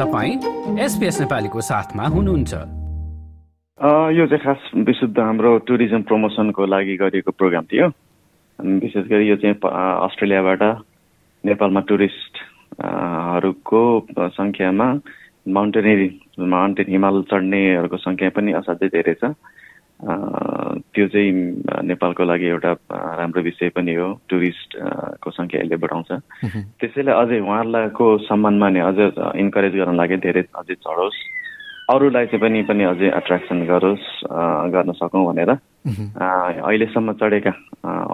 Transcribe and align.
तपाईँ 0.00 0.80
एसपिएस 0.80 1.16
नेपालीको 1.20 1.60
साथमा 1.60 2.04
हुनुहुन्छ। 2.08 2.52
यो 4.16 4.24
चाहिँ 4.26 4.42
खास 4.44 4.60
विशुद्ध 4.88 5.18
हाम्रो 5.18 5.50
टुरिज्म 5.68 6.00
प्रमोसनको 6.08 6.62
लागि 6.64 6.96
गरिएको 6.96 7.30
प्रोग्राम 7.36 7.64
थियो। 7.68 7.86
विशेष 8.80 9.04
गरी 9.12 9.28
यो 9.28 9.36
चाहिँ 9.44 9.60
अस्ट्रेलियाबाट 9.60 10.62
नेपालमा 11.44 11.80
टुरिस्टहरूको 11.88 13.82
सङ्ख्यामा 14.40 14.88
माउन्टेनेरी 15.56 16.08
माउन्टेन 16.48 16.88
हिमाल 16.96 17.16
चढ्नेहरूको 17.28 17.96
सङ्ख्या 18.00 18.30
पनि 18.36 18.50
असाध्यै 18.56 18.88
धेरै 18.96 19.14
छ। 19.20 19.36
त्यो 20.00 21.06
चाहिँ 21.12 21.32
नेपालको 21.84 22.24
लागि 22.24 22.46
एउटा 22.46 22.72
राम्रो 23.20 23.40
विषय 23.42 23.68
पनि 23.76 23.94
हो 23.94 24.08
टुरिस्टको 24.28 25.30
सङ्ख्या 25.30 25.60
यसले 25.60 25.76
बढाउँछ। 25.76 26.10
त्यसैले 26.80 27.12
अझै 27.12 27.38
उहाँहरूको 27.40 28.06
सम्मानमा 28.24 28.68
नै 28.70 28.80
अझ 28.80 28.98
इन्करेज 29.36 29.74
गर्न 29.76 29.96
लागि 30.00 30.16
धेरै 30.24 30.42
अझै 30.56 30.74
चढोस्। 30.80 31.18
अरूलाई 31.92 32.26
चाहिँ 32.32 32.40
पनि 32.40 32.62
पनि 32.64 32.84
अझै 32.86 33.08
एट्र्याक्सन 33.12 33.58
गरोस् 33.68 34.08
गर्न 34.72 34.90
सकौँ 34.96 35.24
भनेर। 35.26 35.50
अहिलेसम्म 35.84 37.12
चढेका 37.20 37.52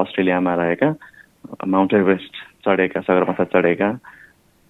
अस्ट्रेलियामा 0.03 0.55
रहेका 0.55 0.89
माउन्ट 1.67 1.95
एभरेस्ट 1.95 2.35
चढेका 2.67 3.01
सगरमाथा 3.07 3.45
चढेका 3.55 3.89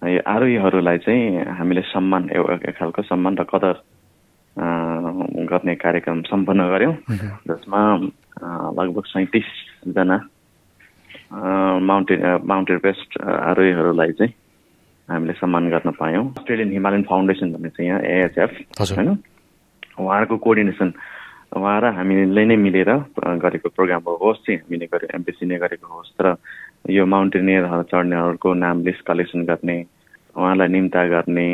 आरोहीहरूलाई 0.01 0.97
चाहिँ 1.01 1.49
हामीले 1.57 1.81
सम्मान 1.81 2.29
एउटा 2.29 2.71
खालको 2.77 3.01
सम्मान 3.01 3.37
र 3.37 3.43
कदर 3.49 3.75
गर्ने 5.49 5.75
कार्यक्रम 5.75 6.21
सम्पन्न 6.29 6.61
गऱ्यौँ। 6.71 6.93
जसमा 7.47 7.81
लगभग 8.77 9.05
सैँतिसजना 9.07 10.17
माउन्टेन 11.33 12.19
माउन्ट 12.45 12.69
एभरेस्ट 12.71 13.21
आरोहीहरूलाई 13.21 14.11
चाहिँ 14.19 14.33
हामीले 15.09 15.33
सम्मान 15.33 15.69
गर्न 15.69 15.91
पायौँ। 15.99 16.25
अस्ट्रेलियन 16.37 16.71
हिमालयन 16.71 17.03
फाउन्डेसन 17.09 17.51
भन्ने 17.53 17.69
चाहिँ 17.69 17.89
यहाँ 17.89 18.01
एएचएफ 18.01 18.51
होइन? 18.79 19.09
उहाँहरूको 19.99 20.37
कोअर्डिनेसन 20.37 20.91
उहाँ 21.55 21.79
र 21.81 21.85
हामीले 21.95 22.43
नै 22.45 22.55
मिलेर 22.59 22.91
गरेको 23.39 23.69
प्रोग्राम 23.71 24.01
हो 24.07 24.13
होस् 24.21 24.43
चाहिँ 24.45 24.59
हामीले 24.61 24.85
गरेको 24.91 25.45
नै 25.47 25.57
गरेको 25.57 25.87
होस् 25.87 26.11
तर 26.19 26.35
यो 26.91 27.05
माउन्टेनियरहरू 27.07 27.83
चढ्नेहरूको 27.91 28.53
नाम 28.53 28.83
लिस्ट 28.85 29.01
कलेक्सन 29.07 29.41
गर्ने 29.47 29.77
उहाँलाई 30.35 30.67
निम्ता 30.67 31.01
गर्ने 31.07 31.47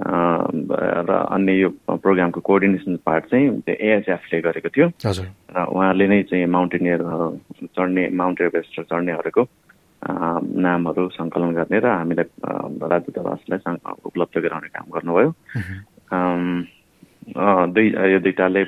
र 0.00 1.10
अन्य 1.30 1.52
यो 1.52 1.68
प्रोग्रामको 1.90 2.40
कोअर्डिनेसन 2.40 2.96
पार्ट 3.04 3.24
चाहिँ 3.30 3.62
एएचएफले 3.68 4.40
गरेको 4.40 4.68
थियो। 4.68 4.86
र 4.96 5.66
उहाँले 5.68 6.06
नै 6.08 6.22
चाहिँ 6.30 6.46
माउन्टेनियरहरू 6.46 7.28
चढ्ने 7.76 8.08
माउन्ट 8.08 8.40
एभरेस्ट 8.40 8.80
चढ्नेहरूको 8.80 9.42
नामहरू 10.02 11.08
सङ्कलन 11.12 11.52
गर्ने 11.54 11.78
र 11.78 11.86
हामीलाई 11.86 12.26
राज्य 12.88 13.12
दवासलाई 13.12 13.76
उपलब्ध 14.04 14.34
गराउने 14.40 14.68
काम 14.72 14.86
गर्नुभयो। 14.88 15.30
दुई 17.70 17.86
यो 18.12 18.18
दुइटाले 18.24 18.62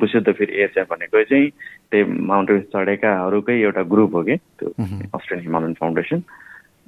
विशुद्ध 0.00 0.32
फेरि 0.32 0.52
एएचएफ 0.62 0.86
भनेको 0.90 1.22
चाहिँ 1.22 1.50
त्यही 1.92 2.04
माउन्ट 2.24 2.50
एभरेस्ट 2.50 2.72
चढेकाहरूकै 2.72 3.60
एउटा 3.60 3.82
ग्रुप 3.92 4.14
हो 4.14 4.22
कि 4.24 4.36
त्यो 4.36 4.68
अस्ट्रेलियन 4.72 5.46
हिमालयन 5.46 5.74
फाउन्डेसन 5.80 6.20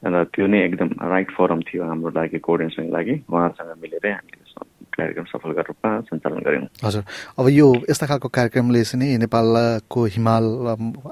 र 0.04 0.24
त्यो 0.30 0.46
नै 0.46 0.58
एकदम 0.64 0.88
राइट 1.00 1.30
फोरम 1.36 1.60
थियो 1.64 1.82
हाम्रो 1.84 2.10
लागि 2.12 2.38
कोअर्डिनेसनको 2.38 2.92
लागि। 2.92 3.14
उहाँहरूसँग 3.28 3.70
मिलेरै 3.82 4.12
हामीले 4.12 4.42
कार्यक्रम 4.94 5.24
सफल 5.26 5.50
रूपमा 5.58 5.90
सञ्चालन 6.06 6.38
गऱ्यौँ। 6.46 6.66
हजुर। 6.86 7.02
अब 7.34 7.46
यो 7.50 7.66
यस्ता 7.90 8.06
खालको 8.06 8.28
कार्यक्रमले 8.30 8.82
चाहिँ 8.86 9.18
नेपालको 9.26 10.00
हिमाल 10.14 10.44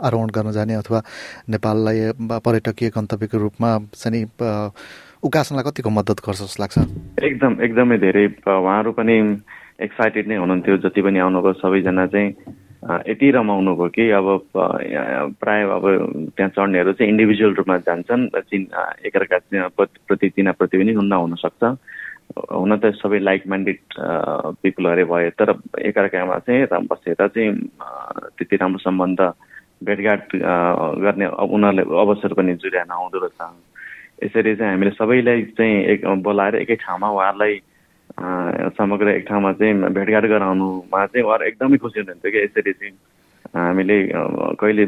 आरोहण 0.07 0.29
गर्न 0.31 0.51
जाने 0.55 0.75
अथवा 0.79 1.01
नेपाललाई 1.51 1.99
पर्यटकीय 2.31 2.89
गन्तव्यको 2.95 3.37
रूपमा 3.43 3.71
चाहिँ 3.91 4.23
उकासनलाई 5.19 5.65
कतिको 5.67 5.91
मद्दत 5.91 6.19
गर्छ 6.23 6.41
जस्तो 6.47 6.63
लाग्छ? 6.63 6.79
एकदम 7.27 7.53
एकदमै 7.59 7.99
धेरै। 7.99 8.27
उहाँहरू 8.47 8.91
पनि 8.95 9.15
एक्साइटेड 9.83 10.31
नै 10.31 10.37
हुनुहुन्थ्यो। 10.39 10.77
जति 10.87 11.01
पनि 11.03 11.19
आउनुभयो 11.27 11.53
सबैजना 11.59 12.07
चाहिँ 12.07 12.31
यति 12.83 13.31
रमाउनु 13.31 13.75
भयो 13.77 13.89
कि 13.95 14.11
अब 14.11 14.27
प्राय 15.39 15.63
अब 15.63 15.85
त्यहाँ 16.37 16.51
चढ्नेहरू 16.51 16.93
चाहिँ 16.93 17.11
इन्डिभिजुअल 17.13 17.55
रूपमा 17.55 17.77
जान्छन् 17.79 18.27
चिन 18.51 18.67
एकअर्का 19.07 19.39
प्रति 19.79 20.29
चिनाप्रति 20.29 20.79
पनि 20.79 20.93
नहुनसक्छ 20.93 21.63
हुन 22.51 22.77
त 22.79 22.91
सबै 22.99 23.19
लाइक 23.19 23.47
माइन्डेड 23.47 23.79
पिपलहरू 24.63 25.05
भए 25.07 25.31
तर 25.39 25.55
एकअर्कामा 25.79 26.39
चाहिँ 26.43 26.67
बसेर 26.91 27.27
चाहिँ 27.29 27.55
त्यति 28.35 28.57
राम्रो 28.57 28.79
सम्बन्ध 28.79 29.21
भेटघाट 29.87 30.37
गर्ने 31.07 31.27
उनीहरूले 31.27 31.83
अवसर 31.83 32.35
पनि 32.35 32.55
जुर्या 32.55 32.83
नआउँदो 32.91 33.19
रहेछ। 33.19 33.41
यसरी 34.25 34.55
चाहिँ 34.57 34.73
हामीले 34.73 34.91
सबैलाई 34.91 35.43
चाहिँ 35.55 35.85
एक 35.93 36.07
बोलाएर 36.23 36.55
एकै 36.57 36.75
ठाउँमा 36.83 37.09
उहाँहरूलाई 37.11 37.55
समग्र 38.21 39.09
एक 39.09 39.29
ठाउँमा 39.29 39.53
चाहिँ 39.53 39.75
भेटघाट 39.75 40.25
गराउनुमा 40.25 41.07
चाहिँ 41.07 41.25
उहाँहरू 41.25 41.45
एकदमै 41.45 41.77
खुसी 41.77 42.01
हुनुहुन्थ्यो 42.01 42.33
कि 42.33 42.39
यसरी 42.39 42.73
चाहिँ 42.73 42.95
हामीले 43.57 43.97
कहिले 44.61 44.87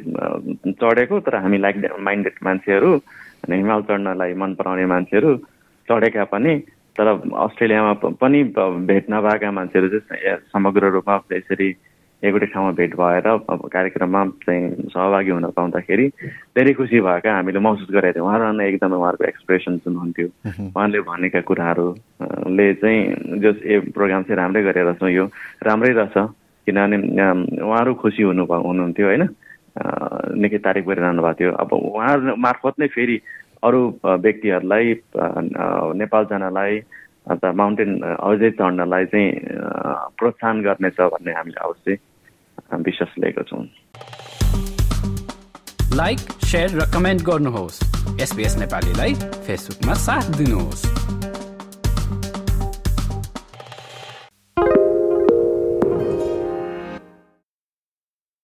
चढेको 0.72 1.20
तर 1.20 1.36
हामी 1.36 1.58
लाइक 1.58 1.76
माइन्डेड 2.00 2.34
मान्छेहरू 2.44 2.92
अनि 3.44 3.56
हिमाल 3.56 3.82
चढ्नलाई 3.82 4.34
मन 4.34 4.54
पराउने 4.54 4.86
मान्छेहरू 4.86 5.36
चढेका 5.88 6.24
पनि 6.24 6.54
तर 6.96 7.06
अस्ट्रेलियामा 7.36 7.92
पनि 8.20 8.42
भेट 8.88 9.06
नभएका 9.10 9.50
मान्छेहरू 9.50 9.88
चाहिँ 9.88 10.36
समग्र 10.52 10.90
रूपमा 10.90 11.20
यसरी 11.32 11.72
एउटै 12.24 12.46
ठाउँमा 12.52 12.72
भेट 12.80 12.92
भएर 12.96 13.26
अब 13.28 13.68
कार्यक्रममा 13.72 14.20
चाहिँ 14.44 14.88
सहभागी 14.88 15.30
हुन 15.30 15.46
पाउँदाखेरि 15.56 16.06
धेरै 16.56 16.72
खुसी 16.72 17.00
भएका 17.00 17.30
हामीले 17.36 17.60
महसुस 17.60 17.88
गरेका 17.92 18.12
थियौँ। 18.16 18.26
उहाँहरू 18.26 18.60
एकदमै 18.64 18.96
उहाँहरूको 18.96 19.24
एक्सप्रेसन 19.24 19.76
जुन 19.84 19.96
हुन्थ्यो 19.96 20.28
उहाँले 20.72 21.00
भनेका 21.04 21.40
कुराहरूले 21.44 22.66
चाहिँ 22.80 23.00
जस 23.44 23.56
ए 23.62 23.92
प्रोग्राम 23.92 24.22
चाहिँ 24.24 24.36
राम्रै 24.40 24.62
गरेर 24.62 24.92
छौँ 24.96 25.10
यो 25.10 25.24
राम्रै 25.62 25.92
रहेछ। 25.92 26.16
किनभने 26.66 26.96
उहाँहरू 27.60 27.92
खुसी 28.00 28.22
हुनु 28.24 28.44
हुनुहुन्थ्यो 28.48 29.06
होइन? 29.06 29.24
निकै 30.40 30.58
तारिफ 30.64 30.84
गरिरहनु 30.86 31.22
भएको 31.22 31.38
थियो। 31.38 31.50
अब 31.60 31.70
उहाँहरू 31.72 32.36
मार्फत 32.40 32.74
नै 32.80 32.88
फेरि 32.88 33.16
अरू 33.60 33.80
व्यक्तिहरूलाई 34.24 34.86
नेपाल 36.00 36.24
जानलाई 36.30 36.72
अन्त 37.24 37.44
माउन्टेन 37.56 37.90
अझै 38.00 38.50
चढ्नलाई 38.56 39.04
चाहिँ 39.12 39.28
प्रोत्साहन 40.18 40.56
गर्नेछ 40.62 41.00
भन्ने 41.00 41.32
हामीले 41.32 41.60
अवश्य 41.64 41.96
विश्वास 42.76 43.14
लिएको 43.18 43.42
छौँ 43.42 43.64
लाइक 45.96 46.18
सेयर 46.44 46.70
र 46.70 46.86
कमेन्ट 46.94 47.22
गर्नुहोस्। 47.22 47.82
एसपिएस 48.20 48.56
नेपालीलाई 48.56 49.14
फेसबुकमा 49.14 49.94
साथ 49.94 50.30
दिनुहोस्। 50.36 50.82